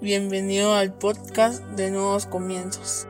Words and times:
Bienvenido 0.00 0.74
al 0.74 0.92
podcast 0.92 1.62
de 1.76 1.90
Nuevos 1.90 2.26
Comienzos. 2.26 3.06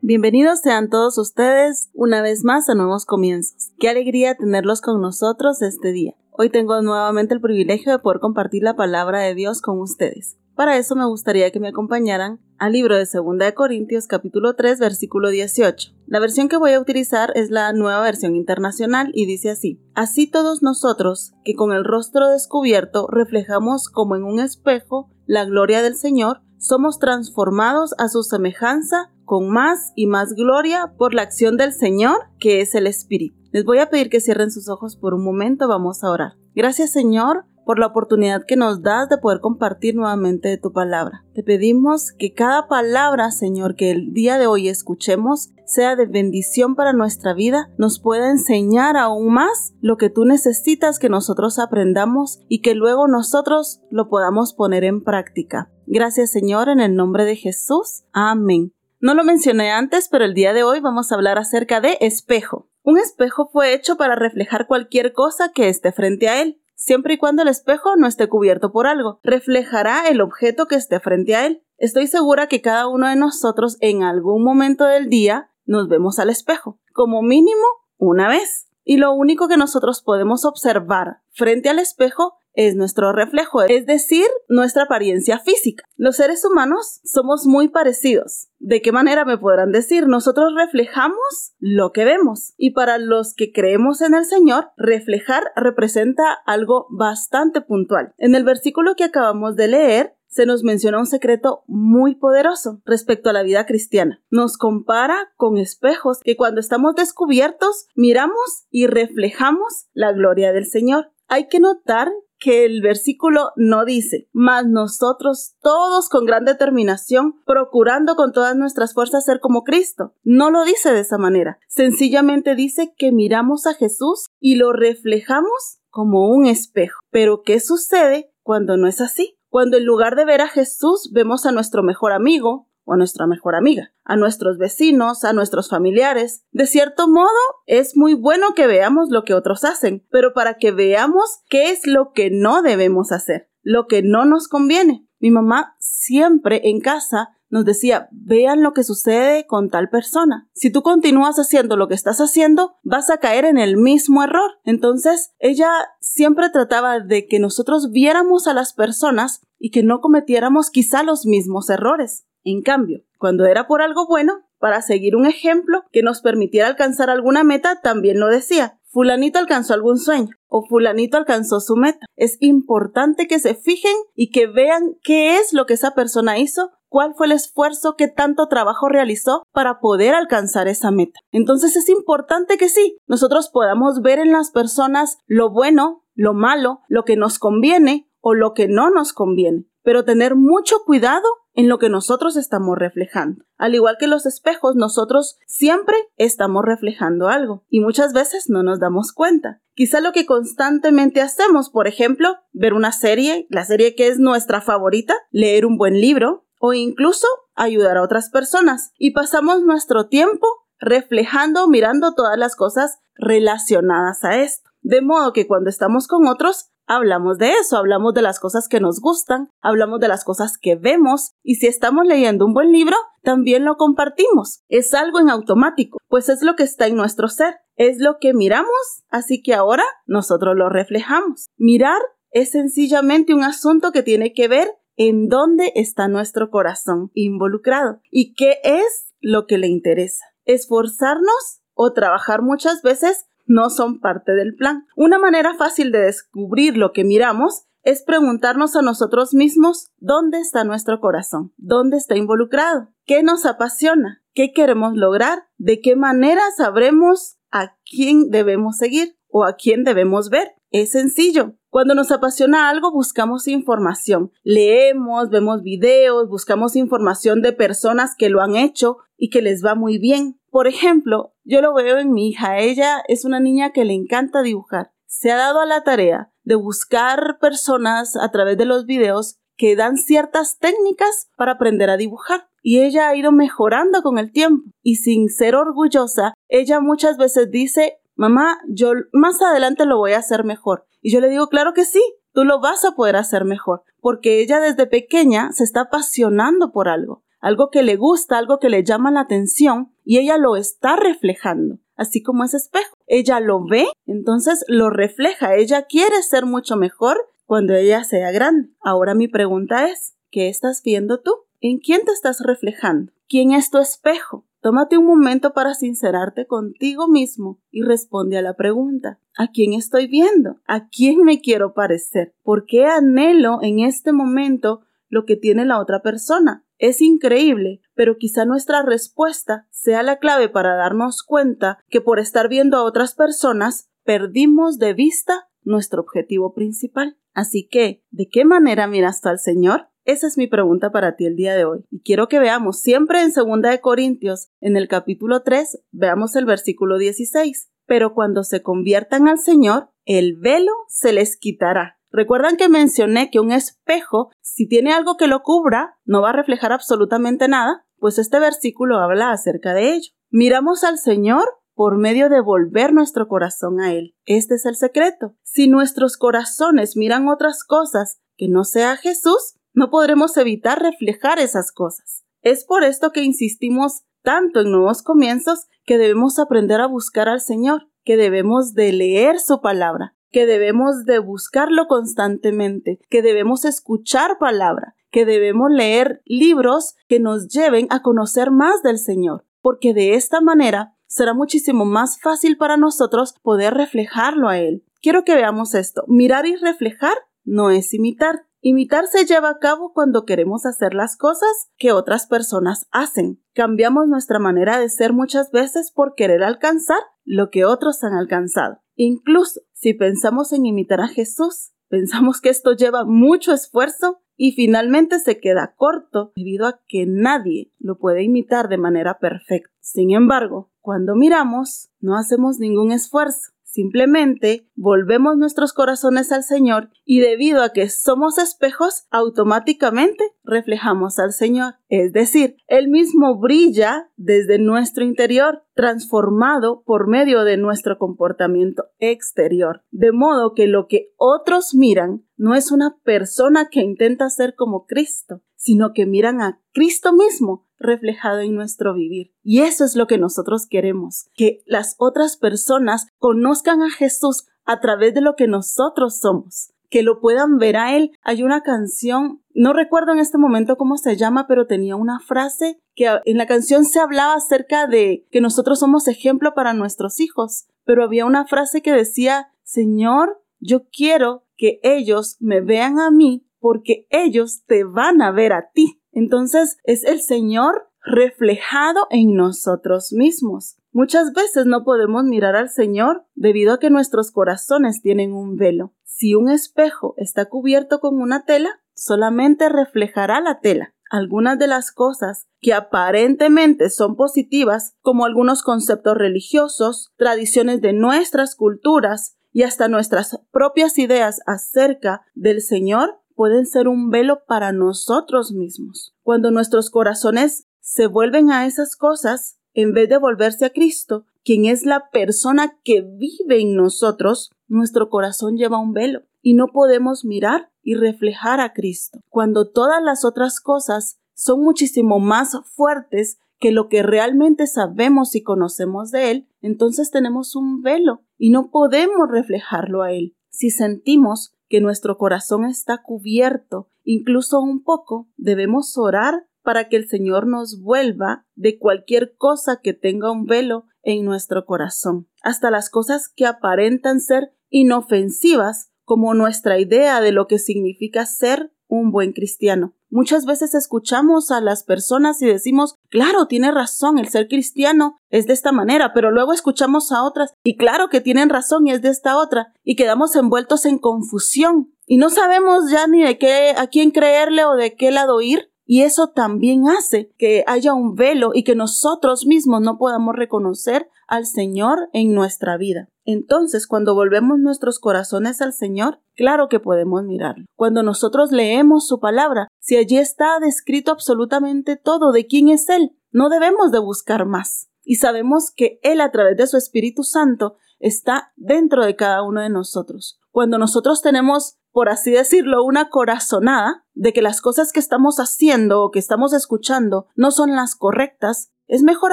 Bienvenidos 0.00 0.60
sean 0.60 0.88
todos 0.88 1.18
ustedes 1.18 1.90
una 1.92 2.22
vez 2.22 2.42
más 2.42 2.68
a 2.68 2.74
Nuevos 2.74 3.04
Comienzos. 3.04 3.72
Qué 3.78 3.88
alegría 3.88 4.34
tenerlos 4.34 4.80
con 4.80 5.00
nosotros 5.00 5.60
este 5.62 5.92
día. 5.92 6.14
Hoy 6.30 6.48
tengo 6.48 6.80
nuevamente 6.80 7.34
el 7.34 7.40
privilegio 7.40 7.92
de 7.92 7.98
poder 7.98 8.18
compartir 8.18 8.62
la 8.62 8.76
palabra 8.76 9.20
de 9.20 9.34
Dios 9.34 9.60
con 9.60 9.78
ustedes. 9.78 10.38
Para 10.56 10.78
eso 10.78 10.96
me 10.96 11.06
gustaría 11.06 11.52
que 11.52 11.60
me 11.60 11.68
acompañaran 11.68 12.40
al 12.60 12.72
libro 12.72 12.94
de 12.94 13.08
2 13.10 13.38
de 13.38 13.54
Corintios 13.54 14.06
capítulo 14.06 14.54
3 14.54 14.78
versículo 14.78 15.30
18. 15.30 15.92
La 16.06 16.20
versión 16.20 16.48
que 16.48 16.58
voy 16.58 16.74
a 16.74 16.80
utilizar 16.80 17.32
es 17.34 17.50
la 17.50 17.72
nueva 17.72 18.02
versión 18.02 18.36
internacional 18.36 19.10
y 19.14 19.24
dice 19.24 19.50
así: 19.50 19.80
Así 19.94 20.30
todos 20.30 20.62
nosotros, 20.62 21.32
que 21.42 21.54
con 21.54 21.72
el 21.72 21.84
rostro 21.84 22.28
descubierto 22.28 23.08
reflejamos 23.10 23.88
como 23.88 24.14
en 24.14 24.24
un 24.24 24.40
espejo 24.40 25.08
la 25.26 25.46
gloria 25.46 25.80
del 25.80 25.96
Señor, 25.96 26.42
somos 26.58 26.98
transformados 26.98 27.94
a 27.98 28.08
su 28.08 28.22
semejanza 28.22 29.10
con 29.24 29.48
más 29.48 29.92
y 29.96 30.06
más 30.06 30.34
gloria 30.34 30.92
por 30.98 31.14
la 31.14 31.22
acción 31.22 31.56
del 31.56 31.72
Señor, 31.72 32.18
que 32.38 32.60
es 32.60 32.74
el 32.74 32.86
Espíritu. 32.86 33.40
Les 33.52 33.64
voy 33.64 33.78
a 33.78 33.88
pedir 33.88 34.10
que 34.10 34.20
cierren 34.20 34.50
sus 34.50 34.68
ojos 34.68 34.96
por 34.96 35.14
un 35.14 35.24
momento, 35.24 35.66
vamos 35.66 36.04
a 36.04 36.10
orar. 36.10 36.32
Gracias 36.54 36.92
Señor 36.92 37.46
por 37.64 37.78
la 37.78 37.86
oportunidad 37.86 38.44
que 38.46 38.56
nos 38.56 38.82
das 38.82 39.08
de 39.08 39.18
poder 39.18 39.40
compartir 39.40 39.94
nuevamente 39.94 40.48
de 40.48 40.58
tu 40.58 40.72
palabra. 40.72 41.24
Te 41.34 41.42
pedimos 41.42 42.12
que 42.12 42.32
cada 42.32 42.68
palabra, 42.68 43.30
Señor, 43.30 43.76
que 43.76 43.90
el 43.90 44.12
día 44.12 44.38
de 44.38 44.46
hoy 44.46 44.68
escuchemos, 44.68 45.50
sea 45.64 45.94
de 45.94 46.06
bendición 46.06 46.74
para 46.74 46.92
nuestra 46.92 47.32
vida, 47.32 47.70
nos 47.78 48.00
pueda 48.00 48.30
enseñar 48.30 48.96
aún 48.96 49.32
más 49.32 49.72
lo 49.80 49.96
que 49.96 50.10
tú 50.10 50.24
necesitas 50.24 50.98
que 50.98 51.08
nosotros 51.08 51.58
aprendamos 51.58 52.40
y 52.48 52.60
que 52.60 52.74
luego 52.74 53.06
nosotros 53.06 53.80
lo 53.90 54.08
podamos 54.08 54.52
poner 54.52 54.84
en 54.84 55.04
práctica. 55.04 55.70
Gracias 55.86 56.30
Señor, 56.30 56.68
en 56.68 56.80
el 56.80 56.96
nombre 56.96 57.24
de 57.24 57.36
Jesús. 57.36 58.04
Amén. 58.12 58.72
No 59.00 59.14
lo 59.14 59.24
mencioné 59.24 59.70
antes, 59.70 60.08
pero 60.08 60.24
el 60.24 60.34
día 60.34 60.52
de 60.52 60.62
hoy 60.62 60.80
vamos 60.80 61.10
a 61.10 61.14
hablar 61.14 61.38
acerca 61.38 61.80
de 61.80 61.96
espejo. 62.00 62.68
Un 62.82 62.98
espejo 62.98 63.48
fue 63.52 63.74
hecho 63.74 63.96
para 63.96 64.14
reflejar 64.14 64.66
cualquier 64.66 65.12
cosa 65.12 65.52
que 65.54 65.68
esté 65.68 65.92
frente 65.92 66.28
a 66.28 66.42
él 66.42 66.59
siempre 66.80 67.14
y 67.14 67.18
cuando 67.18 67.42
el 67.42 67.48
espejo 67.48 67.94
no 67.96 68.08
esté 68.08 68.28
cubierto 68.28 68.72
por 68.72 68.86
algo. 68.86 69.20
Reflejará 69.22 70.08
el 70.08 70.20
objeto 70.20 70.66
que 70.66 70.74
esté 70.74 70.98
frente 70.98 71.36
a 71.36 71.46
él. 71.46 71.62
Estoy 71.76 72.08
segura 72.08 72.48
que 72.48 72.60
cada 72.60 72.88
uno 72.88 73.06
de 73.06 73.16
nosotros 73.16 73.76
en 73.80 74.02
algún 74.02 74.42
momento 74.42 74.84
del 74.86 75.08
día 75.08 75.50
nos 75.66 75.88
vemos 75.88 76.18
al 76.18 76.30
espejo, 76.30 76.80
como 76.92 77.22
mínimo 77.22 77.66
una 77.98 78.28
vez. 78.28 78.66
Y 78.82 78.96
lo 78.96 79.12
único 79.12 79.46
que 79.46 79.56
nosotros 79.56 80.02
podemos 80.02 80.44
observar 80.44 81.20
frente 81.30 81.68
al 81.68 81.78
espejo 81.78 82.38
es 82.54 82.76
nuestro 82.76 83.12
reflejo, 83.12 83.62
es 83.62 83.86
decir, 83.86 84.26
nuestra 84.48 84.84
apariencia 84.84 85.38
física. 85.38 85.84
Los 85.96 86.16
seres 86.16 86.44
humanos 86.44 87.00
somos 87.04 87.46
muy 87.46 87.68
parecidos. 87.68 88.48
¿De 88.58 88.82
qué 88.82 88.92
manera 88.92 89.24
me 89.24 89.38
podrán 89.38 89.72
decir? 89.72 90.06
Nosotros 90.06 90.52
reflejamos 90.56 91.54
lo 91.58 91.92
que 91.92 92.04
vemos. 92.04 92.54
Y 92.56 92.70
para 92.70 92.98
los 92.98 93.34
que 93.34 93.52
creemos 93.52 94.02
en 94.02 94.14
el 94.14 94.24
Señor, 94.24 94.70
reflejar 94.76 95.52
representa 95.56 96.32
algo 96.46 96.86
bastante 96.90 97.60
puntual. 97.60 98.14
En 98.18 98.34
el 98.34 98.44
versículo 98.44 98.94
que 98.96 99.04
acabamos 99.04 99.56
de 99.56 99.68
leer, 99.68 100.16
se 100.30 100.46
nos 100.46 100.62
menciona 100.62 100.98
un 100.98 101.06
secreto 101.06 101.64
muy 101.66 102.14
poderoso 102.14 102.80
respecto 102.84 103.30
a 103.30 103.32
la 103.32 103.42
vida 103.42 103.66
cristiana. 103.66 104.22
Nos 104.30 104.56
compara 104.56 105.32
con 105.36 105.58
espejos 105.58 106.20
que 106.22 106.36
cuando 106.36 106.60
estamos 106.60 106.94
descubiertos 106.94 107.88
miramos 107.96 108.66
y 108.70 108.86
reflejamos 108.86 109.88
la 109.92 110.12
gloria 110.12 110.52
del 110.52 110.66
Señor. 110.66 111.10
Hay 111.26 111.48
que 111.48 111.58
notar 111.58 112.12
que 112.40 112.64
el 112.64 112.80
versículo 112.80 113.52
no 113.54 113.84
dice, 113.84 114.28
mas 114.32 114.66
nosotros 114.66 115.54
todos 115.62 116.08
con 116.08 116.24
gran 116.24 116.44
determinación, 116.44 117.40
procurando 117.46 118.16
con 118.16 118.32
todas 118.32 118.56
nuestras 118.56 118.94
fuerzas 118.94 119.24
ser 119.24 119.40
como 119.40 119.62
Cristo. 119.62 120.14
No 120.24 120.50
lo 120.50 120.64
dice 120.64 120.92
de 120.92 121.00
esa 121.00 121.18
manera. 121.18 121.58
Sencillamente 121.68 122.54
dice 122.54 122.94
que 122.96 123.12
miramos 123.12 123.66
a 123.66 123.74
Jesús 123.74 124.26
y 124.40 124.56
lo 124.56 124.72
reflejamos 124.72 125.80
como 125.90 126.28
un 126.28 126.46
espejo. 126.46 127.00
Pero 127.10 127.42
¿qué 127.42 127.60
sucede 127.60 128.32
cuando 128.42 128.76
no 128.76 128.88
es 128.88 129.00
así? 129.00 129.36
Cuando 129.48 129.76
en 129.76 129.84
lugar 129.84 130.16
de 130.16 130.24
ver 130.24 130.40
a 130.40 130.48
Jesús 130.48 131.10
vemos 131.12 131.44
a 131.44 131.52
nuestro 131.52 131.82
mejor 131.82 132.12
amigo, 132.12 132.69
a 132.86 132.96
nuestra 132.96 133.26
mejor 133.26 133.54
amiga, 133.54 133.92
a 134.04 134.16
nuestros 134.16 134.58
vecinos, 134.58 135.24
a 135.24 135.32
nuestros 135.32 135.68
familiares. 135.68 136.44
De 136.50 136.66
cierto 136.66 137.08
modo, 137.08 137.28
es 137.66 137.96
muy 137.96 138.14
bueno 138.14 138.48
que 138.54 138.66
veamos 138.66 139.10
lo 139.10 139.24
que 139.24 139.34
otros 139.34 139.64
hacen, 139.64 140.06
pero 140.10 140.32
para 140.32 140.54
que 140.54 140.72
veamos 140.72 141.40
qué 141.48 141.70
es 141.70 141.86
lo 141.86 142.12
que 142.12 142.30
no 142.30 142.62
debemos 142.62 143.12
hacer, 143.12 143.50
lo 143.62 143.86
que 143.86 144.02
no 144.02 144.24
nos 144.24 144.48
conviene. 144.48 145.06
Mi 145.18 145.30
mamá 145.30 145.76
siempre 145.78 146.62
en 146.64 146.80
casa 146.80 147.36
nos 147.50 147.64
decía, 147.64 148.08
vean 148.12 148.62
lo 148.62 148.72
que 148.72 148.84
sucede 148.84 149.44
con 149.46 149.70
tal 149.70 149.90
persona. 149.90 150.48
Si 150.54 150.70
tú 150.70 150.82
continúas 150.82 151.36
haciendo 151.36 151.76
lo 151.76 151.88
que 151.88 151.94
estás 151.94 152.20
haciendo, 152.20 152.76
vas 152.84 153.10
a 153.10 153.18
caer 153.18 153.44
en 153.44 153.58
el 153.58 153.76
mismo 153.76 154.22
error. 154.22 154.52
Entonces, 154.64 155.34
ella 155.40 155.68
siempre 156.00 156.48
trataba 156.50 157.00
de 157.00 157.26
que 157.26 157.40
nosotros 157.40 157.90
viéramos 157.90 158.46
a 158.46 158.54
las 158.54 158.72
personas 158.72 159.42
y 159.58 159.70
que 159.70 159.82
no 159.82 160.00
cometiéramos 160.00 160.70
quizá 160.70 161.02
los 161.02 161.26
mismos 161.26 161.68
errores. 161.70 162.24
En 162.44 162.62
cambio, 162.62 163.02
cuando 163.18 163.46
era 163.46 163.66
por 163.66 163.82
algo 163.82 164.06
bueno, 164.06 164.44
para 164.58 164.82
seguir 164.82 165.16
un 165.16 165.26
ejemplo 165.26 165.84
que 165.90 166.02
nos 166.02 166.20
permitiera 166.20 166.68
alcanzar 166.68 167.10
alguna 167.10 167.44
meta, 167.44 167.80
también 167.82 168.20
lo 168.20 168.28
decía. 168.28 168.78
Fulanito 168.92 169.38
alcanzó 169.38 169.72
algún 169.72 169.98
sueño 169.98 170.34
o 170.48 170.66
fulanito 170.66 171.16
alcanzó 171.16 171.60
su 171.60 171.76
meta. 171.76 172.06
Es 172.16 172.36
importante 172.40 173.28
que 173.28 173.38
se 173.38 173.54
fijen 173.54 173.94
y 174.14 174.30
que 174.30 174.48
vean 174.48 174.96
qué 175.02 175.36
es 175.36 175.52
lo 175.52 175.64
que 175.64 175.74
esa 175.74 175.94
persona 175.94 176.38
hizo, 176.38 176.72
cuál 176.88 177.14
fue 177.14 177.26
el 177.26 177.32
esfuerzo, 177.32 177.94
qué 177.96 178.08
tanto 178.08 178.48
trabajo 178.48 178.88
realizó 178.88 179.44
para 179.52 179.78
poder 179.78 180.14
alcanzar 180.14 180.66
esa 180.66 180.90
meta. 180.90 181.20
Entonces 181.30 181.76
es 181.76 181.88
importante 181.88 182.58
que 182.58 182.68
sí, 182.68 182.98
nosotros 183.06 183.48
podamos 183.48 184.02
ver 184.02 184.18
en 184.18 184.32
las 184.32 184.50
personas 184.50 185.18
lo 185.26 185.50
bueno, 185.50 186.04
lo 186.14 186.34
malo, 186.34 186.80
lo 186.88 187.04
que 187.04 187.16
nos 187.16 187.38
conviene 187.38 188.10
o 188.20 188.34
lo 188.34 188.52
que 188.52 188.66
no 188.66 188.90
nos 188.90 189.12
conviene, 189.12 189.66
pero 189.82 190.04
tener 190.04 190.34
mucho 190.34 190.82
cuidado 190.84 191.28
en 191.54 191.68
lo 191.68 191.78
que 191.78 191.88
nosotros 191.88 192.36
estamos 192.36 192.78
reflejando. 192.78 193.44
Al 193.56 193.74
igual 193.74 193.96
que 193.98 194.06
los 194.06 194.26
espejos, 194.26 194.76
nosotros 194.76 195.38
siempre 195.46 195.96
estamos 196.16 196.64
reflejando 196.64 197.28
algo 197.28 197.64
y 197.68 197.80
muchas 197.80 198.12
veces 198.12 198.48
no 198.48 198.62
nos 198.62 198.80
damos 198.80 199.12
cuenta. 199.12 199.60
Quizá 199.74 200.00
lo 200.00 200.12
que 200.12 200.26
constantemente 200.26 201.20
hacemos, 201.20 201.70
por 201.70 201.86
ejemplo, 201.88 202.36
ver 202.52 202.74
una 202.74 202.92
serie, 202.92 203.46
la 203.50 203.64
serie 203.64 203.94
que 203.94 204.08
es 204.08 204.18
nuestra 204.18 204.60
favorita, 204.60 205.14
leer 205.30 205.66
un 205.66 205.76
buen 205.76 206.00
libro 206.00 206.46
o 206.60 206.74
incluso 206.74 207.26
ayudar 207.54 207.96
a 207.96 208.02
otras 208.02 208.30
personas 208.30 208.92
y 208.98 209.12
pasamos 209.12 209.62
nuestro 209.62 210.08
tiempo 210.08 210.46
reflejando, 210.78 211.68
mirando 211.68 212.14
todas 212.14 212.38
las 212.38 212.56
cosas 212.56 212.98
relacionadas 213.14 214.24
a 214.24 214.38
esto. 214.38 214.69
De 214.82 215.02
modo 215.02 215.32
que 215.32 215.46
cuando 215.46 215.70
estamos 215.70 216.06
con 216.06 216.26
otros, 216.26 216.70
hablamos 216.86 217.38
de 217.38 217.52
eso, 217.52 217.76
hablamos 217.76 218.14
de 218.14 218.22
las 218.22 218.40
cosas 218.40 218.66
que 218.66 218.80
nos 218.80 219.00
gustan, 219.00 219.48
hablamos 219.60 220.00
de 220.00 220.08
las 220.08 220.24
cosas 220.24 220.58
que 220.58 220.74
vemos 220.74 221.32
y 221.42 221.56
si 221.56 221.66
estamos 221.68 222.04
leyendo 222.06 222.44
un 222.44 222.52
buen 222.52 222.72
libro, 222.72 222.96
también 223.22 223.64
lo 223.64 223.76
compartimos. 223.76 224.62
Es 224.68 224.92
algo 224.94 225.20
en 225.20 225.30
automático, 225.30 225.98
pues 226.08 226.28
es 226.28 226.42
lo 226.42 226.56
que 226.56 226.64
está 226.64 226.86
en 226.86 226.96
nuestro 226.96 227.28
ser, 227.28 227.54
es 227.76 227.98
lo 228.00 228.18
que 228.20 228.34
miramos, 228.34 229.04
así 229.08 229.40
que 229.42 229.54
ahora 229.54 229.84
nosotros 230.06 230.56
lo 230.56 230.68
reflejamos. 230.68 231.46
Mirar 231.56 232.00
es 232.30 232.50
sencillamente 232.50 233.34
un 233.34 233.44
asunto 233.44 233.92
que 233.92 234.02
tiene 234.02 234.32
que 234.32 234.48
ver 234.48 234.68
en 234.96 235.28
dónde 235.28 235.72
está 235.76 236.08
nuestro 236.08 236.50
corazón 236.50 237.10
involucrado 237.14 238.00
y 238.10 238.34
qué 238.34 238.58
es 238.64 239.14
lo 239.20 239.46
que 239.46 239.58
le 239.58 239.68
interesa. 239.68 240.24
Esforzarnos 240.44 241.62
o 241.74 241.92
trabajar 241.92 242.42
muchas 242.42 242.82
veces 242.82 243.26
no 243.50 243.68
son 243.68 243.98
parte 243.98 244.32
del 244.32 244.54
plan. 244.54 244.86
Una 244.96 245.18
manera 245.18 245.54
fácil 245.54 245.90
de 245.90 246.02
descubrir 246.02 246.76
lo 246.76 246.92
que 246.92 247.04
miramos 247.04 247.66
es 247.82 248.02
preguntarnos 248.02 248.76
a 248.76 248.82
nosotros 248.82 249.34
mismos 249.34 249.90
dónde 249.98 250.38
está 250.38 250.64
nuestro 250.64 251.00
corazón, 251.00 251.52
dónde 251.56 251.96
está 251.96 252.16
involucrado, 252.16 252.88
qué 253.06 253.22
nos 253.22 253.46
apasiona, 253.46 254.22
qué 254.34 254.52
queremos 254.52 254.94
lograr, 254.94 255.48
de 255.58 255.80
qué 255.80 255.96
manera 255.96 256.42
sabremos 256.56 257.38
a 257.50 257.76
quién 257.84 258.30
debemos 258.30 258.76
seguir 258.76 259.16
o 259.28 259.44
a 259.44 259.56
quién 259.56 259.82
debemos 259.82 260.30
ver. 260.30 260.52
Es 260.70 260.92
sencillo. 260.92 261.56
Cuando 261.70 261.94
nos 261.94 262.12
apasiona 262.12 262.68
algo 262.68 262.92
buscamos 262.92 263.48
información. 263.48 264.30
Leemos, 264.44 265.30
vemos 265.30 265.62
videos, 265.62 266.28
buscamos 266.28 266.76
información 266.76 267.42
de 267.42 267.52
personas 267.52 268.14
que 268.16 268.28
lo 268.28 268.40
han 268.40 268.54
hecho 268.54 268.98
y 269.16 269.30
que 269.30 269.42
les 269.42 269.64
va 269.64 269.74
muy 269.74 269.98
bien. 269.98 270.39
Por 270.50 270.66
ejemplo, 270.66 271.34
yo 271.44 271.60
lo 271.60 271.72
veo 271.74 271.98
en 271.98 272.12
mi 272.12 272.28
hija. 272.28 272.58
Ella 272.58 273.02
es 273.08 273.24
una 273.24 273.40
niña 273.40 273.70
que 273.70 273.84
le 273.84 273.94
encanta 273.94 274.42
dibujar. 274.42 274.92
Se 275.06 275.30
ha 275.30 275.36
dado 275.36 275.60
a 275.60 275.66
la 275.66 275.82
tarea 275.82 276.32
de 276.42 276.56
buscar 276.56 277.38
personas 277.40 278.16
a 278.16 278.30
través 278.30 278.58
de 278.58 278.64
los 278.64 278.84
videos 278.86 279.38
que 279.56 279.76
dan 279.76 279.96
ciertas 279.96 280.58
técnicas 280.58 281.28
para 281.36 281.52
aprender 281.52 281.90
a 281.90 281.96
dibujar. 281.96 282.48
Y 282.62 282.80
ella 282.80 283.08
ha 283.08 283.16
ido 283.16 283.32
mejorando 283.32 284.02
con 284.02 284.18
el 284.18 284.32
tiempo. 284.32 284.64
Y 284.82 284.96
sin 284.96 285.28
ser 285.28 285.54
orgullosa, 285.54 286.34
ella 286.48 286.80
muchas 286.80 287.16
veces 287.16 287.50
dice, 287.50 287.98
mamá, 288.14 288.58
yo 288.68 288.92
más 289.12 289.40
adelante 289.42 289.86
lo 289.86 289.98
voy 289.98 290.12
a 290.12 290.18
hacer 290.18 290.44
mejor. 290.44 290.86
Y 291.00 291.12
yo 291.12 291.20
le 291.20 291.28
digo, 291.28 291.48
claro 291.48 291.72
que 291.72 291.84
sí, 291.84 292.02
tú 292.32 292.44
lo 292.44 292.60
vas 292.60 292.84
a 292.84 292.92
poder 292.92 293.16
hacer 293.16 293.44
mejor, 293.44 293.82
porque 294.00 294.40
ella 294.40 294.60
desde 294.60 294.86
pequeña 294.86 295.52
se 295.52 295.64
está 295.64 295.82
apasionando 295.82 296.72
por 296.72 296.88
algo, 296.88 297.24
algo 297.40 297.70
que 297.70 297.82
le 297.82 297.96
gusta, 297.96 298.38
algo 298.38 298.58
que 298.58 298.68
le 298.68 298.84
llama 298.84 299.10
la 299.10 299.20
atención, 299.20 299.89
y 300.04 300.18
ella 300.18 300.38
lo 300.38 300.56
está 300.56 300.96
reflejando, 300.96 301.78
así 301.96 302.22
como 302.22 302.44
ese 302.44 302.56
espejo. 302.56 302.96
Ella 303.06 303.40
lo 303.40 303.64
ve, 303.64 303.86
entonces 304.06 304.64
lo 304.68 304.90
refleja, 304.90 305.56
ella 305.56 305.82
quiere 305.82 306.22
ser 306.22 306.46
mucho 306.46 306.76
mejor 306.76 307.18
cuando 307.46 307.74
ella 307.74 308.04
sea 308.04 308.30
grande. 308.30 308.70
Ahora 308.80 309.14
mi 309.14 309.28
pregunta 309.28 309.88
es, 309.88 310.14
¿qué 310.30 310.48
estás 310.48 310.82
viendo 310.84 311.20
tú? 311.20 311.32
¿En 311.60 311.78
quién 311.78 312.04
te 312.04 312.12
estás 312.12 312.40
reflejando? 312.40 313.12
¿Quién 313.28 313.52
es 313.52 313.70
tu 313.70 313.78
espejo? 313.78 314.46
Tómate 314.60 314.98
un 314.98 315.06
momento 315.06 315.54
para 315.54 315.72
sincerarte 315.72 316.46
contigo 316.46 317.08
mismo 317.08 317.58
y 317.70 317.82
responde 317.82 318.36
a 318.36 318.42
la 318.42 318.54
pregunta. 318.54 319.18
¿A 319.36 319.48
quién 319.48 319.72
estoy 319.72 320.06
viendo? 320.06 320.56
¿A 320.66 320.88
quién 320.88 321.22
me 321.22 321.40
quiero 321.40 321.72
parecer? 321.72 322.34
¿Por 322.42 322.66
qué 322.66 322.84
anhelo 322.84 323.58
en 323.62 323.80
este 323.80 324.12
momento 324.12 324.82
lo 325.10 325.26
que 325.26 325.36
tiene 325.36 325.66
la 325.66 325.78
otra 325.78 326.00
persona? 326.00 326.64
Es 326.78 327.02
increíble, 327.02 327.82
pero 327.94 328.16
quizá 328.16 328.46
nuestra 328.46 328.82
respuesta 328.82 329.66
sea 329.70 330.02
la 330.02 330.18
clave 330.18 330.48
para 330.48 330.76
darnos 330.76 331.22
cuenta 331.22 331.78
que 331.90 332.00
por 332.00 332.18
estar 332.18 332.48
viendo 332.48 332.78
a 332.78 332.84
otras 332.84 333.14
personas 333.14 333.90
perdimos 334.02 334.78
de 334.78 334.94
vista 334.94 335.50
nuestro 335.62 336.00
objetivo 336.00 336.54
principal. 336.54 337.18
Así 337.34 337.68
que, 337.68 338.02
¿de 338.10 338.28
qué 338.28 338.46
manera 338.46 338.86
miras 338.86 339.20
tú 339.20 339.28
al 339.28 339.38
Señor? 339.38 339.88
Esa 340.04 340.26
es 340.26 340.38
mi 340.38 340.46
pregunta 340.46 340.90
para 340.90 341.16
ti 341.16 341.26
el 341.26 341.36
día 341.36 341.54
de 341.54 341.64
hoy. 341.64 341.84
Y 341.90 342.00
quiero 342.00 342.28
que 342.28 342.38
veamos 342.38 342.80
siempre 342.80 343.20
en 343.22 343.32
2 343.32 343.60
de 343.60 343.80
Corintios, 343.80 344.48
en 344.60 344.76
el 344.76 344.88
capítulo 344.88 345.42
3, 345.42 345.82
veamos 345.92 346.34
el 346.36 346.46
versículo 346.46 346.98
16. 346.98 347.70
Pero 347.86 348.14
cuando 348.14 348.42
se 348.42 348.62
conviertan 348.62 349.28
al 349.28 349.38
Señor, 349.38 349.90
el 350.06 350.36
velo 350.36 350.72
se 350.88 351.12
les 351.12 351.36
quitará. 351.36 351.99
Recuerdan 352.12 352.56
que 352.56 352.68
mencioné 352.68 353.30
que 353.30 353.40
un 353.40 353.52
espejo, 353.52 354.30
si 354.40 354.66
tiene 354.66 354.92
algo 354.92 355.16
que 355.16 355.28
lo 355.28 355.42
cubra, 355.42 355.98
no 356.04 356.22
va 356.22 356.30
a 356.30 356.34
reflejar 356.34 356.72
absolutamente 356.72 357.46
nada, 357.46 357.86
pues 357.98 358.18
este 358.18 358.40
versículo 358.40 358.98
habla 358.98 359.30
acerca 359.30 359.74
de 359.74 359.94
ello. 359.94 360.10
Miramos 360.30 360.82
al 360.84 360.98
Señor 360.98 361.44
por 361.74 361.98
medio 361.98 362.28
de 362.28 362.40
volver 362.40 362.92
nuestro 362.92 363.28
corazón 363.28 363.80
a 363.80 363.92
Él. 363.92 364.14
Este 364.26 364.56
es 364.56 364.66
el 364.66 364.76
secreto. 364.76 365.34
Si 365.42 365.68
nuestros 365.68 366.16
corazones 366.16 366.96
miran 366.96 367.28
otras 367.28 367.64
cosas 367.64 368.20
que 368.36 368.48
no 368.48 368.64
sea 368.64 368.96
Jesús, 368.96 369.54
no 369.72 369.90
podremos 369.90 370.36
evitar 370.36 370.82
reflejar 370.82 371.38
esas 371.38 371.72
cosas. 371.72 372.24
Es 372.42 372.64
por 372.64 372.84
esto 372.84 373.12
que 373.12 373.22
insistimos 373.22 374.02
tanto 374.22 374.60
en 374.60 374.70
nuevos 374.70 375.02
comienzos 375.02 375.68
que 375.84 375.98
debemos 375.98 376.38
aprender 376.38 376.80
a 376.80 376.86
buscar 376.86 377.28
al 377.28 377.40
Señor, 377.40 377.88
que 378.04 378.16
debemos 378.16 378.74
de 378.74 378.92
leer 378.92 379.38
su 379.38 379.60
palabra, 379.60 380.14
que 380.30 380.46
debemos 380.46 381.04
de 381.04 381.18
buscarlo 381.18 381.86
constantemente, 381.86 383.00
que 383.08 383.22
debemos 383.22 383.64
escuchar 383.64 384.38
palabra, 384.38 384.94
que 385.10 385.24
debemos 385.24 385.70
leer 385.70 386.22
libros 386.24 386.94
que 387.08 387.20
nos 387.20 387.48
lleven 387.48 387.86
a 387.90 388.02
conocer 388.02 388.50
más 388.50 388.82
del 388.82 388.98
Señor, 388.98 389.44
porque 389.60 389.94
de 389.94 390.14
esta 390.14 390.40
manera 390.40 390.94
será 391.06 391.34
muchísimo 391.34 391.84
más 391.84 392.20
fácil 392.20 392.56
para 392.56 392.76
nosotros 392.76 393.34
poder 393.42 393.74
reflejarlo 393.74 394.48
a 394.48 394.58
Él. 394.58 394.84
Quiero 395.02 395.24
que 395.24 395.34
veamos 395.34 395.74
esto. 395.74 396.04
Mirar 396.06 396.46
y 396.46 396.56
reflejar 396.56 397.16
no 397.44 397.70
es 397.70 397.92
imitar. 397.94 398.46
Imitar 398.60 399.06
se 399.06 399.24
lleva 399.24 399.48
a 399.48 399.58
cabo 399.58 399.92
cuando 399.94 400.26
queremos 400.26 400.66
hacer 400.66 400.92
las 400.92 401.16
cosas 401.16 401.48
que 401.78 401.92
otras 401.92 402.26
personas 402.26 402.86
hacen. 402.90 403.42
Cambiamos 403.54 404.06
nuestra 404.06 404.38
manera 404.38 404.78
de 404.78 404.90
ser 404.90 405.14
muchas 405.14 405.50
veces 405.50 405.90
por 405.90 406.14
querer 406.14 406.44
alcanzar 406.44 407.00
lo 407.24 407.48
que 407.50 407.64
otros 407.64 408.04
han 408.04 408.12
alcanzado. 408.12 408.82
Incluso 409.02 409.62
si 409.72 409.94
pensamos 409.94 410.52
en 410.52 410.66
imitar 410.66 411.00
a 411.00 411.08
Jesús, 411.08 411.72
pensamos 411.88 412.42
que 412.42 412.50
esto 412.50 412.72
lleva 412.74 413.06
mucho 413.06 413.54
esfuerzo 413.54 414.20
y 414.36 414.52
finalmente 414.52 415.18
se 415.20 415.40
queda 415.40 415.72
corto 415.74 416.34
debido 416.36 416.66
a 416.66 416.82
que 416.86 417.06
nadie 417.06 417.72
lo 417.78 417.96
puede 417.96 418.22
imitar 418.22 418.68
de 418.68 418.76
manera 418.76 419.18
perfecta. 419.18 419.72
Sin 419.80 420.10
embargo, 420.10 420.70
cuando 420.82 421.16
miramos, 421.16 421.88
no 421.98 422.14
hacemos 422.14 422.58
ningún 422.58 422.92
esfuerzo 422.92 423.52
Simplemente 423.72 424.66
volvemos 424.74 425.36
nuestros 425.36 425.72
corazones 425.72 426.32
al 426.32 426.42
Señor 426.42 426.90
y 427.04 427.20
debido 427.20 427.62
a 427.62 427.68
que 427.68 427.88
somos 427.88 428.36
espejos, 428.38 429.06
automáticamente 429.12 430.24
reflejamos 430.42 431.20
al 431.20 431.32
Señor. 431.32 431.74
Es 431.88 432.12
decir, 432.12 432.56
Él 432.66 432.88
mismo 432.88 433.38
brilla 433.38 434.10
desde 434.16 434.58
nuestro 434.58 435.04
interior, 435.04 435.62
transformado 435.74 436.82
por 436.84 437.06
medio 437.06 437.44
de 437.44 437.58
nuestro 437.58 437.96
comportamiento 437.96 438.86
exterior. 438.98 439.84
De 439.92 440.10
modo 440.10 440.52
que 440.54 440.66
lo 440.66 440.88
que 440.88 441.12
otros 441.16 441.72
miran 441.72 442.24
no 442.36 442.56
es 442.56 442.72
una 442.72 442.96
persona 443.04 443.68
que 443.70 443.82
intenta 443.82 444.30
ser 444.30 444.56
como 444.56 444.84
Cristo, 444.86 445.42
sino 445.54 445.92
que 445.94 446.06
miran 446.06 446.40
a 446.40 446.60
Cristo 446.72 447.12
mismo 447.12 447.69
reflejado 447.80 448.40
en 448.40 448.54
nuestro 448.54 448.94
vivir. 448.94 449.32
Y 449.42 449.62
eso 449.62 449.84
es 449.84 449.96
lo 449.96 450.06
que 450.06 450.18
nosotros 450.18 450.66
queremos, 450.68 451.28
que 451.34 451.62
las 451.66 451.96
otras 451.98 452.36
personas 452.36 453.08
conozcan 453.18 453.82
a 453.82 453.90
Jesús 453.90 454.46
a 454.64 454.78
través 454.80 455.14
de 455.14 455.22
lo 455.22 455.34
que 455.34 455.48
nosotros 455.48 456.20
somos, 456.20 456.72
que 456.88 457.02
lo 457.02 457.20
puedan 457.20 457.58
ver 457.58 457.76
a 457.76 457.96
Él. 457.96 458.12
Hay 458.22 458.42
una 458.42 458.62
canción, 458.62 459.42
no 459.54 459.72
recuerdo 459.72 460.12
en 460.12 460.18
este 460.18 460.38
momento 460.38 460.76
cómo 460.76 460.96
se 460.96 461.16
llama, 461.16 461.46
pero 461.48 461.66
tenía 461.66 461.96
una 461.96 462.20
frase 462.20 462.80
que 462.94 463.08
en 463.24 463.38
la 463.38 463.46
canción 463.46 463.84
se 463.84 463.98
hablaba 463.98 464.34
acerca 464.34 464.86
de 464.86 465.26
que 465.30 465.40
nosotros 465.40 465.80
somos 465.80 466.06
ejemplo 466.06 466.54
para 466.54 466.74
nuestros 466.74 467.18
hijos, 467.18 467.66
pero 467.84 468.04
había 468.04 468.26
una 468.26 468.46
frase 468.46 468.82
que 468.82 468.92
decía, 468.92 469.48
Señor, 469.62 470.42
yo 470.60 470.88
quiero 470.90 471.46
que 471.56 471.80
ellos 471.82 472.36
me 472.40 472.60
vean 472.60 473.00
a 473.00 473.10
mí 473.10 473.46
porque 473.58 474.06
ellos 474.10 474.64
te 474.66 474.84
van 474.84 475.22
a 475.22 475.30
ver 475.30 475.52
a 475.52 475.70
ti. 475.72 475.99
Entonces 476.12 476.78
es 476.84 477.04
el 477.04 477.20
Señor 477.20 477.90
reflejado 478.02 479.06
en 479.10 479.34
nosotros 479.34 480.12
mismos. 480.12 480.76
Muchas 480.92 481.32
veces 481.32 481.66
no 481.66 481.84
podemos 481.84 482.24
mirar 482.24 482.56
al 482.56 482.68
Señor 482.68 483.24
debido 483.34 483.74
a 483.74 483.78
que 483.78 483.90
nuestros 483.90 484.32
corazones 484.32 485.02
tienen 485.02 485.32
un 485.32 485.56
velo. 485.56 485.94
Si 486.04 486.34
un 486.34 486.50
espejo 486.50 487.14
está 487.16 487.46
cubierto 487.46 488.00
con 488.00 488.20
una 488.20 488.44
tela, 488.44 488.80
solamente 488.94 489.68
reflejará 489.68 490.40
la 490.40 490.60
tela. 490.60 490.94
Algunas 491.10 491.58
de 491.58 491.66
las 491.66 491.92
cosas 491.92 492.46
que 492.60 492.72
aparentemente 492.72 493.90
son 493.90 494.16
positivas, 494.16 494.94
como 495.00 495.24
algunos 495.24 495.62
conceptos 495.62 496.16
religiosos, 496.16 497.12
tradiciones 497.16 497.80
de 497.80 497.92
nuestras 497.92 498.54
culturas 498.54 499.36
y 499.52 499.62
hasta 499.62 499.88
nuestras 499.88 500.40
propias 500.52 500.98
ideas 500.98 501.40
acerca 501.46 502.22
del 502.34 502.60
Señor, 502.60 503.19
pueden 503.40 503.64
ser 503.64 503.88
un 503.88 504.10
velo 504.10 504.44
para 504.46 504.70
nosotros 504.70 505.50
mismos. 505.52 506.14
Cuando 506.22 506.50
nuestros 506.50 506.90
corazones 506.90 507.66
se 507.80 508.06
vuelven 508.06 508.50
a 508.50 508.66
esas 508.66 508.96
cosas, 508.96 509.58
en 509.72 509.94
vez 509.94 510.10
de 510.10 510.18
volverse 510.18 510.66
a 510.66 510.74
Cristo, 510.74 511.24
quien 511.42 511.64
es 511.64 511.86
la 511.86 512.10
persona 512.10 512.78
que 512.84 513.00
vive 513.00 513.62
en 513.62 513.76
nosotros, 513.76 514.50
nuestro 514.68 515.08
corazón 515.08 515.56
lleva 515.56 515.80
un 515.80 515.94
velo 515.94 516.24
y 516.42 516.52
no 516.52 516.66
podemos 516.66 517.24
mirar 517.24 517.72
y 517.82 517.94
reflejar 517.94 518.60
a 518.60 518.74
Cristo. 518.74 519.20
Cuando 519.30 519.70
todas 519.70 520.02
las 520.02 520.26
otras 520.26 520.60
cosas 520.60 521.18
son 521.32 521.62
muchísimo 521.62 522.18
más 522.20 522.54
fuertes 522.66 523.38
que 523.58 523.72
lo 523.72 523.88
que 523.88 524.02
realmente 524.02 524.66
sabemos 524.66 525.34
y 525.34 525.42
conocemos 525.42 526.10
de 526.10 526.30
Él, 526.30 526.48
entonces 526.60 527.10
tenemos 527.10 527.56
un 527.56 527.80
velo 527.80 528.20
y 528.36 528.50
no 528.50 528.70
podemos 528.70 529.30
reflejarlo 529.30 530.02
a 530.02 530.12
Él. 530.12 530.36
Si 530.50 530.68
sentimos 530.68 531.54
que 531.70 531.80
nuestro 531.80 532.18
corazón 532.18 532.66
está 532.66 532.98
cubierto, 532.98 533.88
incluso 534.04 534.60
un 534.60 534.82
poco, 534.82 535.30
debemos 535.36 535.96
orar 535.96 536.46
para 536.62 536.88
que 536.88 536.96
el 536.96 537.08
Señor 537.08 537.46
nos 537.46 537.80
vuelva 537.80 538.44
de 538.56 538.76
cualquier 538.76 539.36
cosa 539.36 539.80
que 539.80 539.94
tenga 539.94 540.32
un 540.32 540.44
velo 540.44 540.84
en 541.02 541.24
nuestro 541.24 541.64
corazón, 541.64 542.28
hasta 542.42 542.70
las 542.70 542.90
cosas 542.90 543.32
que 543.34 543.46
aparentan 543.46 544.20
ser 544.20 544.52
inofensivas, 544.68 545.92
como 546.04 546.34
nuestra 546.34 546.80
idea 546.80 547.20
de 547.20 547.30
lo 547.30 547.46
que 547.46 547.60
significa 547.60 548.26
ser 548.26 548.72
un 548.90 549.10
buen 549.10 549.32
cristiano. 549.32 549.94
Muchas 550.10 550.44
veces 550.44 550.74
escuchamos 550.74 551.50
a 551.50 551.60
las 551.60 551.84
personas 551.84 552.42
y 552.42 552.46
decimos, 552.46 552.96
claro, 553.08 553.46
tiene 553.46 553.70
razón, 553.70 554.18
el 554.18 554.28
ser 554.28 554.48
cristiano 554.48 555.16
es 555.30 555.46
de 555.46 555.52
esta 555.52 555.72
manera, 555.72 556.12
pero 556.12 556.30
luego 556.30 556.52
escuchamos 556.52 557.12
a 557.12 557.22
otras 557.22 557.54
y 557.64 557.76
claro 557.76 558.08
que 558.08 558.20
tienen 558.20 558.50
razón 558.50 558.86
y 558.86 558.92
es 558.92 559.00
de 559.00 559.08
esta 559.08 559.38
otra, 559.38 559.72
y 559.84 559.96
quedamos 559.96 560.34
envueltos 560.36 560.84
en 560.84 560.98
confusión 560.98 561.94
y 562.12 562.16
no 562.16 562.28
sabemos 562.28 562.90
ya 562.90 563.06
ni 563.06 563.22
de 563.22 563.38
qué, 563.38 563.72
a 563.76 563.86
quién 563.86 564.10
creerle 564.10 564.64
o 564.64 564.74
de 564.74 564.96
qué 564.96 565.12
lado 565.12 565.40
ir. 565.40 565.70
Y 565.86 566.02
eso 566.02 566.30
también 566.30 566.88
hace 566.88 567.32
que 567.38 567.62
haya 567.68 567.94
un 567.94 568.16
velo 568.16 568.50
y 568.52 568.64
que 568.64 568.74
nosotros 568.74 569.46
mismos 569.46 569.80
no 569.80 569.96
podamos 569.96 570.34
reconocer 570.34 571.08
al 571.28 571.46
Señor 571.46 572.08
en 572.12 572.34
nuestra 572.34 572.76
vida. 572.76 573.08
Entonces, 573.32 573.86
cuando 573.86 574.14
volvemos 574.14 574.58
nuestros 574.58 574.98
corazones 574.98 575.60
al 575.60 575.72
Señor, 575.72 576.20
claro 576.34 576.68
que 576.68 576.80
podemos 576.80 577.24
mirarlo. 577.24 577.64
Cuando 577.76 578.02
nosotros 578.02 578.50
leemos 578.50 579.06
su 579.06 579.20
palabra, 579.20 579.68
si 579.78 579.96
allí 579.96 580.18
está 580.18 580.58
descrito 580.60 581.10
absolutamente 581.12 581.96
todo 581.96 582.32
de 582.32 582.46
quién 582.46 582.68
es 582.68 582.88
Él, 582.88 583.12
no 583.30 583.48
debemos 583.48 583.92
de 583.92 584.00
buscar 584.00 584.46
más. 584.46 584.88
Y 585.02 585.16
sabemos 585.16 585.70
que 585.74 585.98
Él 586.02 586.20
a 586.20 586.30
través 586.30 586.56
de 586.56 586.66
su 586.66 586.76
Espíritu 586.76 587.22
Santo 587.22 587.76
está 588.00 588.52
dentro 588.56 589.04
de 589.04 589.14
cada 589.14 589.42
uno 589.42 589.60
de 589.60 589.70
nosotros. 589.70 590.38
cuando 590.52 590.78
nosotros 590.78 591.22
tenemos, 591.22 591.76
por 591.92 592.08
así 592.08 592.32
decirlo, 592.32 592.82
una 592.82 593.08
corazonada 593.08 594.04
de 594.14 594.32
que 594.32 594.42
las 594.42 594.60
cosas 594.60 594.92
que 594.92 594.98
estamos 594.98 595.36
haciendo 595.36 596.02
o 596.02 596.10
que 596.10 596.18
estamos 596.18 596.52
escuchando 596.52 597.28
no 597.36 597.52
son 597.52 597.76
las 597.76 597.94
correctas, 597.94 598.72
es 598.90 599.04
mejor 599.04 599.32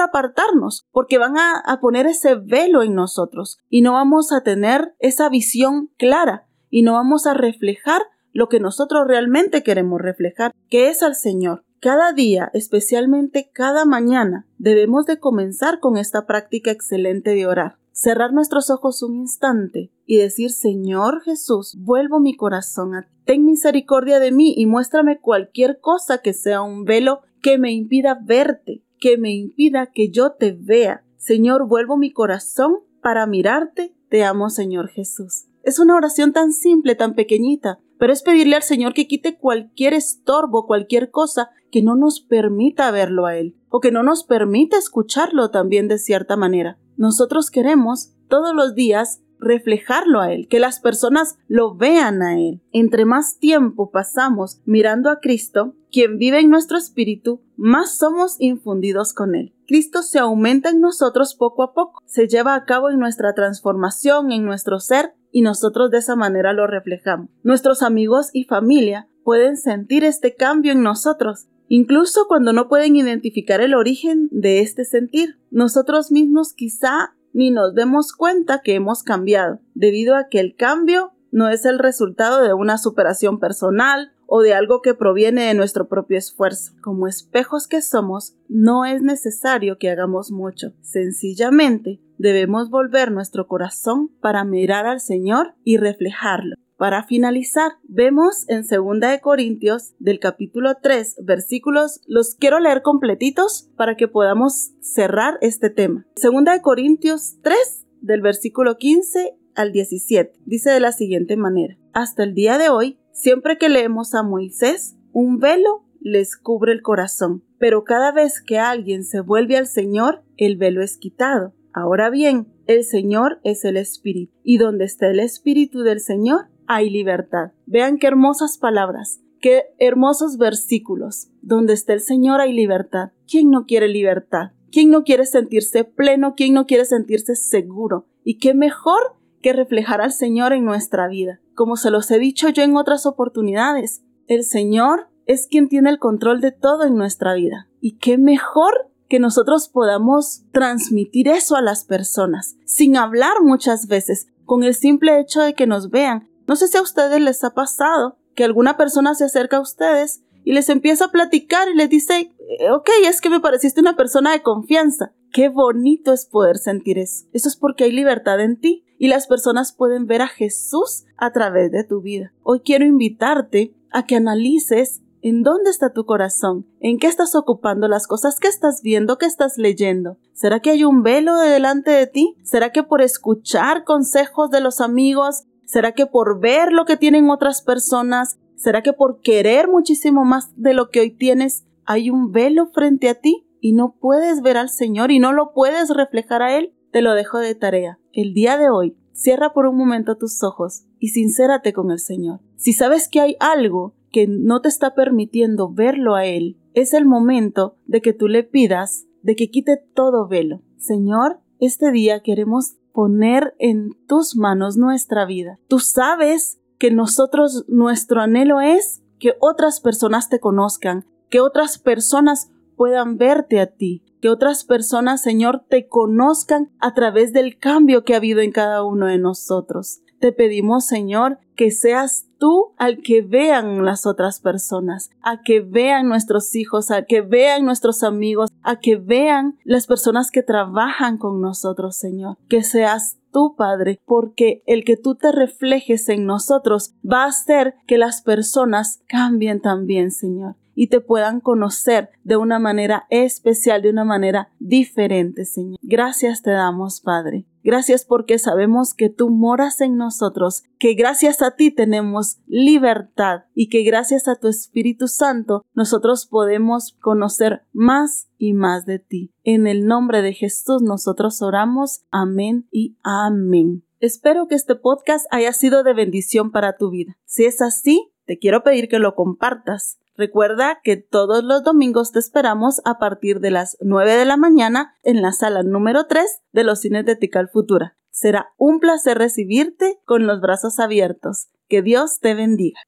apartarnos 0.00 0.86
porque 0.92 1.18
van 1.18 1.36
a, 1.36 1.80
poner 1.80 2.06
ese 2.06 2.36
velo 2.36 2.84
en 2.84 2.94
nosotros 2.94 3.58
y 3.68 3.82
no 3.82 3.94
vamos 3.94 4.30
a 4.30 4.44
tener 4.44 4.94
esa 5.00 5.28
visión 5.28 5.90
clara 5.98 6.46
y 6.70 6.82
no 6.82 6.92
vamos 6.92 7.26
a 7.26 7.34
reflejar 7.34 8.02
lo 8.32 8.48
que 8.48 8.60
nosotros 8.60 9.08
realmente 9.08 9.64
queremos 9.64 10.00
reflejar, 10.00 10.52
que 10.70 10.90
es 10.90 11.02
al 11.02 11.16
Señor. 11.16 11.64
Cada 11.80 12.12
día, 12.12 12.50
especialmente 12.54 13.50
cada 13.52 13.84
mañana, 13.84 14.46
debemos 14.58 15.06
de 15.06 15.18
comenzar 15.18 15.80
con 15.80 15.96
esta 15.96 16.24
práctica 16.24 16.70
excelente 16.70 17.34
de 17.34 17.46
orar. 17.48 17.78
Cerrar 17.90 18.32
nuestros 18.32 18.70
ojos 18.70 19.02
un 19.02 19.16
instante 19.16 19.90
y 20.06 20.18
decir, 20.18 20.50
Señor 20.52 21.20
Jesús, 21.22 21.76
vuelvo 21.80 22.20
mi 22.20 22.36
corazón 22.36 22.94
a 22.94 23.02
ti. 23.02 23.08
Ten 23.24 23.44
misericordia 23.44 24.20
de 24.20 24.30
mí 24.30 24.54
y 24.56 24.66
muéstrame 24.66 25.18
cualquier 25.18 25.80
cosa 25.80 26.18
que 26.18 26.32
sea 26.32 26.62
un 26.62 26.84
velo 26.84 27.22
que 27.42 27.58
me 27.58 27.72
impida 27.72 28.18
verte, 28.22 28.84
que 28.98 29.18
me 29.18 29.32
impida 29.32 29.90
que 29.92 30.10
yo 30.10 30.32
te 30.32 30.52
vea. 30.52 31.04
Señor, 31.16 31.66
vuelvo 31.66 31.96
mi 31.96 32.12
corazón 32.12 32.78
para 33.02 33.26
mirarte. 33.26 33.94
Te 34.08 34.24
amo, 34.24 34.50
Señor 34.50 34.88
Jesús. 34.88 35.46
Es 35.62 35.78
una 35.78 35.96
oración 35.96 36.32
tan 36.32 36.52
simple, 36.52 36.94
tan 36.94 37.14
pequeñita, 37.14 37.78
pero 37.98 38.12
es 38.12 38.22
pedirle 38.22 38.56
al 38.56 38.62
Señor 38.62 38.94
que 38.94 39.06
quite 39.06 39.36
cualquier 39.36 39.92
estorbo, 39.92 40.66
cualquier 40.66 41.10
cosa 41.10 41.50
que 41.70 41.82
no 41.82 41.94
nos 41.94 42.20
permita 42.20 42.90
verlo 42.90 43.26
a 43.26 43.36
Él, 43.36 43.56
o 43.68 43.80
que 43.80 43.92
no 43.92 44.02
nos 44.02 44.24
permita 44.24 44.78
escucharlo 44.78 45.50
también 45.50 45.88
de 45.88 45.98
cierta 45.98 46.36
manera. 46.36 46.78
Nosotros 46.96 47.50
queremos 47.50 48.14
todos 48.28 48.54
los 48.54 48.74
días 48.74 49.22
reflejarlo 49.38 50.20
a 50.20 50.32
Él, 50.32 50.48
que 50.48 50.60
las 50.60 50.80
personas 50.80 51.38
lo 51.48 51.74
vean 51.74 52.22
a 52.22 52.38
Él. 52.38 52.60
Entre 52.72 53.04
más 53.04 53.38
tiempo 53.38 53.90
pasamos 53.90 54.60
mirando 54.64 55.10
a 55.10 55.20
Cristo, 55.20 55.74
quien 55.90 56.18
vive 56.18 56.40
en 56.40 56.50
nuestro 56.50 56.76
espíritu, 56.76 57.40
más 57.56 57.96
somos 57.96 58.36
infundidos 58.38 59.12
con 59.12 59.34
Él. 59.34 59.54
Cristo 59.66 60.02
se 60.02 60.18
aumenta 60.18 60.70
en 60.70 60.80
nosotros 60.80 61.34
poco 61.34 61.62
a 61.62 61.72
poco, 61.74 62.02
se 62.06 62.26
lleva 62.26 62.54
a 62.54 62.64
cabo 62.64 62.90
en 62.90 62.98
nuestra 62.98 63.34
transformación, 63.34 64.32
en 64.32 64.44
nuestro 64.44 64.80
ser, 64.80 65.14
y 65.30 65.42
nosotros 65.42 65.90
de 65.90 65.98
esa 65.98 66.16
manera 66.16 66.52
lo 66.52 66.66
reflejamos. 66.66 67.28
Nuestros 67.42 67.82
amigos 67.82 68.30
y 68.32 68.44
familia 68.44 69.08
pueden 69.24 69.56
sentir 69.56 70.04
este 70.04 70.34
cambio 70.34 70.72
en 70.72 70.82
nosotros, 70.82 71.48
incluso 71.68 72.26
cuando 72.28 72.54
no 72.54 72.68
pueden 72.68 72.96
identificar 72.96 73.60
el 73.60 73.74
origen 73.74 74.28
de 74.30 74.60
este 74.60 74.84
sentir. 74.84 75.38
Nosotros 75.50 76.10
mismos 76.10 76.54
quizá 76.54 77.14
ni 77.38 77.52
nos 77.52 77.72
demos 77.72 78.12
cuenta 78.12 78.62
que 78.64 78.74
hemos 78.74 79.04
cambiado, 79.04 79.60
debido 79.74 80.16
a 80.16 80.26
que 80.28 80.40
el 80.40 80.56
cambio 80.56 81.12
no 81.30 81.48
es 81.48 81.66
el 81.66 81.78
resultado 81.78 82.42
de 82.42 82.52
una 82.52 82.78
superación 82.78 83.38
personal 83.38 84.10
o 84.26 84.42
de 84.42 84.54
algo 84.54 84.82
que 84.82 84.92
proviene 84.92 85.44
de 85.44 85.54
nuestro 85.54 85.86
propio 85.86 86.18
esfuerzo. 86.18 86.72
Como 86.82 87.06
espejos 87.06 87.68
que 87.68 87.80
somos, 87.80 88.34
no 88.48 88.84
es 88.84 89.02
necesario 89.02 89.78
que 89.78 89.88
hagamos 89.88 90.32
mucho. 90.32 90.72
Sencillamente, 90.82 92.00
debemos 92.18 92.70
volver 92.70 93.12
nuestro 93.12 93.46
corazón 93.46 94.10
para 94.20 94.42
mirar 94.42 94.86
al 94.86 94.98
Señor 94.98 95.54
y 95.62 95.76
reflejarlo. 95.76 96.56
Para 96.78 97.02
finalizar, 97.02 97.72
vemos 97.82 98.48
en 98.48 98.62
2 98.62 99.00
de 99.00 99.20
Corintios 99.20 99.94
del 99.98 100.20
capítulo 100.20 100.76
3 100.80 101.16
versículos, 101.24 102.00
los 102.06 102.36
quiero 102.36 102.60
leer 102.60 102.82
completitos 102.82 103.68
para 103.76 103.96
que 103.96 104.08
podamos 104.08 104.72
cerrar 104.80 105.38
este 105.40 105.68
tema. 105.68 106.06
2 106.22 106.44
de 106.44 106.62
Corintios 106.62 107.38
3 107.42 107.86
del 108.00 108.22
versículo 108.22 108.78
15 108.78 109.36
al 109.56 109.72
17 109.72 110.38
dice 110.46 110.70
de 110.70 110.80
la 110.80 110.92
siguiente 110.92 111.36
manera: 111.36 111.76
Hasta 111.92 112.22
el 112.22 112.32
día 112.34 112.58
de 112.58 112.68
hoy 112.68 112.98
Siempre 113.18 113.58
que 113.58 113.68
leemos 113.68 114.14
a 114.14 114.22
Moisés, 114.22 114.96
un 115.12 115.40
velo 115.40 115.82
les 116.00 116.36
cubre 116.36 116.70
el 116.70 116.82
corazón, 116.82 117.42
pero 117.58 117.82
cada 117.82 118.12
vez 118.12 118.40
que 118.40 118.60
alguien 118.60 119.02
se 119.02 119.18
vuelve 119.18 119.56
al 119.56 119.66
Señor, 119.66 120.22
el 120.36 120.56
velo 120.56 120.82
es 120.82 120.96
quitado. 120.98 121.52
Ahora 121.72 122.10
bien, 122.10 122.46
el 122.68 122.84
Señor 122.84 123.40
es 123.42 123.64
el 123.64 123.76
Espíritu, 123.76 124.32
y 124.44 124.58
donde 124.58 124.84
está 124.84 125.08
el 125.08 125.18
Espíritu 125.18 125.80
del 125.80 125.98
Señor, 125.98 126.46
hay 126.68 126.90
libertad. 126.90 127.52
Vean 127.66 127.98
qué 127.98 128.06
hermosas 128.06 128.58
palabras, 128.58 129.20
qué 129.40 129.64
hermosos 129.78 130.36
versículos. 130.36 131.28
Donde 131.42 131.72
está 131.72 131.94
el 131.94 132.00
Señor 132.00 132.40
hay 132.40 132.52
libertad. 132.52 133.10
¿Quién 133.26 133.50
no 133.50 133.66
quiere 133.66 133.88
libertad? 133.88 134.52
¿Quién 134.70 134.90
no 134.90 135.02
quiere 135.02 135.24
sentirse 135.24 135.84
pleno? 135.84 136.34
¿Quién 136.36 136.54
no 136.54 136.66
quiere 136.66 136.84
sentirse 136.84 137.34
seguro? 137.34 138.06
Y 138.22 138.38
qué 138.38 138.54
mejor 138.54 139.16
que 139.40 139.52
reflejar 139.52 140.00
al 140.00 140.12
Señor 140.12 140.52
en 140.52 140.64
nuestra 140.64 141.08
vida. 141.08 141.40
Como 141.54 141.76
se 141.76 141.90
los 141.90 142.10
he 142.10 142.18
dicho 142.18 142.50
yo 142.50 142.62
en 142.62 142.76
otras 142.76 143.06
oportunidades, 143.06 144.02
el 144.26 144.44
Señor 144.44 145.08
es 145.26 145.46
quien 145.46 145.68
tiene 145.68 145.90
el 145.90 145.98
control 145.98 146.40
de 146.40 146.52
todo 146.52 146.84
en 146.84 146.96
nuestra 146.96 147.34
vida. 147.34 147.68
Y 147.80 147.98
qué 147.98 148.18
mejor 148.18 148.90
que 149.08 149.18
nosotros 149.18 149.68
podamos 149.68 150.42
transmitir 150.52 151.28
eso 151.28 151.56
a 151.56 151.62
las 151.62 151.84
personas, 151.84 152.56
sin 152.66 152.96
hablar 152.96 153.42
muchas 153.42 153.86
veces, 153.86 154.26
con 154.44 154.64
el 154.64 154.74
simple 154.74 155.18
hecho 155.18 155.40
de 155.40 155.54
que 155.54 155.66
nos 155.66 155.90
vean. 155.90 156.28
No 156.48 156.56
sé 156.56 156.66
si 156.66 156.78
a 156.78 156.82
ustedes 156.82 157.20
les 157.20 157.44
ha 157.44 157.50
pasado 157.50 158.16
que 158.34 158.42
alguna 158.42 158.78
persona 158.78 159.14
se 159.14 159.24
acerca 159.24 159.58
a 159.58 159.60
ustedes 159.60 160.22
y 160.44 160.54
les 160.54 160.70
empieza 160.70 161.04
a 161.04 161.10
platicar 161.10 161.68
y 161.68 161.76
les 161.76 161.90
dice, 161.90 162.32
eh, 162.38 162.70
ok, 162.70 162.88
es 163.04 163.20
que 163.20 163.28
me 163.28 163.40
pareciste 163.40 163.82
una 163.82 163.96
persona 163.96 164.32
de 164.32 164.40
confianza. 164.40 165.12
Qué 165.30 165.50
bonito 165.50 166.10
es 166.14 166.24
poder 166.24 166.56
sentir 166.56 166.98
eso. 166.98 167.26
Eso 167.34 167.50
es 167.50 167.56
porque 167.56 167.84
hay 167.84 167.92
libertad 167.92 168.40
en 168.40 168.58
ti 168.58 168.86
y 168.98 169.08
las 169.08 169.26
personas 169.26 169.74
pueden 169.74 170.06
ver 170.06 170.22
a 170.22 170.28
Jesús 170.28 171.04
a 171.18 171.32
través 171.32 171.70
de 171.70 171.84
tu 171.84 172.00
vida. 172.00 172.32
Hoy 172.42 172.60
quiero 172.60 172.86
invitarte 172.86 173.74
a 173.90 174.06
que 174.06 174.16
analices 174.16 175.02
en 175.20 175.42
dónde 175.42 175.68
está 175.68 175.92
tu 175.92 176.06
corazón, 176.06 176.66
en 176.80 176.98
qué 176.98 177.08
estás 177.08 177.34
ocupando 177.34 177.88
las 177.88 178.06
cosas 178.06 178.40
que 178.40 178.48
estás 178.48 178.80
viendo, 178.82 179.18
que 179.18 179.26
estás 179.26 179.58
leyendo. 179.58 180.16
¿Será 180.32 180.60
que 180.60 180.70
hay 180.70 180.84
un 180.84 181.02
velo 181.02 181.36
delante 181.36 181.90
de 181.90 182.06
ti? 182.06 182.36
¿Será 182.42 182.70
que 182.70 182.84
por 182.84 183.02
escuchar 183.02 183.84
consejos 183.84 184.50
de 184.50 184.60
los 184.60 184.80
amigos? 184.80 185.44
¿Será 185.68 185.92
que 185.92 186.06
por 186.06 186.40
ver 186.40 186.72
lo 186.72 186.86
que 186.86 186.96
tienen 186.96 187.28
otras 187.28 187.60
personas? 187.60 188.38
¿Será 188.56 188.82
que 188.82 188.94
por 188.94 189.20
querer 189.20 189.68
muchísimo 189.68 190.24
más 190.24 190.50
de 190.56 190.72
lo 190.72 190.88
que 190.88 191.00
hoy 191.00 191.10
tienes 191.10 191.66
hay 191.84 192.08
un 192.08 192.32
velo 192.32 192.68
frente 192.68 193.10
a 193.10 193.16
ti 193.16 193.46
y 193.60 193.74
no 193.74 193.94
puedes 194.00 194.40
ver 194.40 194.56
al 194.56 194.70
Señor 194.70 195.10
y 195.10 195.18
no 195.18 195.34
lo 195.34 195.52
puedes 195.52 195.90
reflejar 195.90 196.40
a 196.40 196.56
Él? 196.56 196.72
Te 196.90 197.02
lo 197.02 197.12
dejo 197.12 197.36
de 197.38 197.54
tarea. 197.54 197.98
El 198.14 198.32
día 198.32 198.56
de 198.56 198.70
hoy, 198.70 198.96
cierra 199.12 199.52
por 199.52 199.66
un 199.66 199.76
momento 199.76 200.16
tus 200.16 200.42
ojos 200.42 200.86
y 200.98 201.08
sincérate 201.08 201.74
con 201.74 201.90
el 201.90 201.98
Señor. 201.98 202.40
Si 202.56 202.72
sabes 202.72 203.06
que 203.06 203.20
hay 203.20 203.36
algo 203.38 203.94
que 204.10 204.26
no 204.26 204.62
te 204.62 204.70
está 204.70 204.94
permitiendo 204.94 205.70
verlo 205.70 206.14
a 206.14 206.24
Él, 206.24 206.56
es 206.72 206.94
el 206.94 207.04
momento 207.04 207.76
de 207.84 208.00
que 208.00 208.14
tú 208.14 208.26
le 208.26 208.42
pidas 208.42 209.04
de 209.20 209.36
que 209.36 209.50
quite 209.50 209.76
todo 209.76 210.28
velo. 210.28 210.62
Señor, 210.78 211.40
este 211.60 211.92
día 211.92 212.22
queremos 212.22 212.78
poner 212.98 213.54
en 213.60 213.90
tus 214.08 214.34
manos 214.34 214.76
nuestra 214.76 215.24
vida. 215.24 215.60
Tú 215.68 215.78
sabes 215.78 216.58
que 216.78 216.90
nosotros, 216.90 217.64
nuestro 217.68 218.20
anhelo 218.20 218.60
es 218.60 219.04
que 219.20 219.34
otras 219.38 219.78
personas 219.78 220.28
te 220.28 220.40
conozcan, 220.40 221.06
que 221.30 221.38
otras 221.38 221.78
personas 221.78 222.50
puedan 222.74 223.16
verte 223.16 223.60
a 223.60 223.68
ti, 223.68 224.02
que 224.20 224.28
otras 224.28 224.64
personas, 224.64 225.22
Señor, 225.22 225.62
te 225.68 225.86
conozcan 225.86 226.72
a 226.80 226.92
través 226.92 227.32
del 227.32 227.56
cambio 227.60 228.02
que 228.02 228.14
ha 228.14 228.16
habido 228.16 228.40
en 228.40 228.50
cada 228.50 228.82
uno 228.82 229.06
de 229.06 229.18
nosotros. 229.18 230.00
Te 230.20 230.32
pedimos, 230.32 230.86
Señor, 230.86 231.38
que 231.54 231.70
seas 231.70 232.26
tú 232.38 232.72
al 232.76 233.02
que 233.02 233.22
vean 233.22 233.84
las 233.84 234.06
otras 234.06 234.40
personas, 234.40 235.10
a 235.22 235.42
que 235.42 235.60
vean 235.60 236.08
nuestros 236.08 236.54
hijos, 236.54 236.90
a 236.90 237.02
que 237.02 237.20
vean 237.20 237.64
nuestros 237.64 238.02
amigos, 238.02 238.50
a 238.62 238.80
que 238.80 238.96
vean 238.96 239.58
las 239.64 239.86
personas 239.86 240.30
que 240.30 240.42
trabajan 240.42 241.18
con 241.18 241.40
nosotros, 241.40 241.96
Señor. 241.96 242.36
Que 242.48 242.62
seas 242.62 243.18
tú, 243.32 243.54
Padre, 243.56 244.00
porque 244.06 244.62
el 244.66 244.84
que 244.84 244.96
tú 244.96 245.14
te 245.14 245.32
reflejes 245.32 246.08
en 246.08 246.26
nosotros 246.26 246.94
va 247.04 247.24
a 247.24 247.28
hacer 247.28 247.74
que 247.86 247.98
las 247.98 248.22
personas 248.22 249.00
cambien 249.08 249.60
también, 249.60 250.10
Señor 250.10 250.56
y 250.78 250.86
te 250.86 251.00
puedan 251.00 251.40
conocer 251.40 252.10
de 252.22 252.36
una 252.36 252.60
manera 252.60 253.08
especial, 253.10 253.82
de 253.82 253.90
una 253.90 254.04
manera 254.04 254.52
diferente, 254.60 255.44
Señor. 255.44 255.76
Gracias 255.82 256.42
te 256.42 256.52
damos, 256.52 257.00
Padre. 257.00 257.46
Gracias 257.64 258.04
porque 258.04 258.38
sabemos 258.38 258.94
que 258.94 259.08
tú 259.08 259.28
moras 259.28 259.80
en 259.80 259.96
nosotros, 259.96 260.62
que 260.78 260.94
gracias 260.94 261.42
a 261.42 261.56
ti 261.56 261.72
tenemos 261.72 262.38
libertad 262.46 263.46
y 263.56 263.70
que 263.70 263.82
gracias 263.82 264.28
a 264.28 264.36
tu 264.36 264.46
Espíritu 264.46 265.08
Santo 265.08 265.66
nosotros 265.74 266.26
podemos 266.26 266.92
conocer 267.00 267.62
más 267.72 268.28
y 268.38 268.52
más 268.52 268.86
de 268.86 269.00
ti. 269.00 269.32
En 269.42 269.66
el 269.66 269.84
nombre 269.84 270.22
de 270.22 270.32
Jesús 270.32 270.80
nosotros 270.80 271.42
oramos. 271.42 272.04
Amén 272.12 272.68
y 272.70 272.96
amén. 273.02 273.82
Espero 273.98 274.46
que 274.46 274.54
este 274.54 274.76
podcast 274.76 275.26
haya 275.32 275.52
sido 275.52 275.82
de 275.82 275.92
bendición 275.92 276.52
para 276.52 276.76
tu 276.76 276.90
vida. 276.90 277.18
Si 277.24 277.46
es 277.46 277.60
así, 277.62 278.12
te 278.26 278.38
quiero 278.38 278.62
pedir 278.62 278.88
que 278.88 279.00
lo 279.00 279.16
compartas 279.16 279.98
Recuerda 280.18 280.80
que 280.82 280.96
todos 280.96 281.44
los 281.44 281.62
domingos 281.62 282.10
te 282.10 282.18
esperamos 282.18 282.82
a 282.84 282.98
partir 282.98 283.38
de 283.38 283.52
las 283.52 283.76
9 283.80 284.16
de 284.16 284.24
la 284.24 284.36
mañana 284.36 284.96
en 285.04 285.22
la 285.22 285.30
sala 285.30 285.62
número 285.62 286.08
3 286.08 286.26
de 286.50 286.64
los 286.64 286.80
cines 286.80 287.06
de 287.06 287.14
Tical 287.14 287.48
Futura. 287.48 287.96
Será 288.10 288.48
un 288.56 288.80
placer 288.80 289.16
recibirte 289.16 290.00
con 290.04 290.26
los 290.26 290.40
brazos 290.40 290.80
abiertos. 290.80 291.50
Que 291.68 291.82
Dios 291.82 292.18
te 292.18 292.34
bendiga. 292.34 292.80